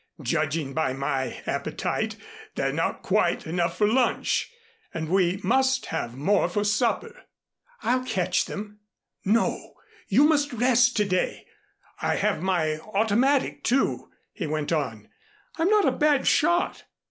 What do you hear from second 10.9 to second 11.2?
to